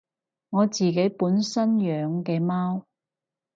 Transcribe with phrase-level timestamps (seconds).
[0.49, 2.87] 我自己本身養嘅貓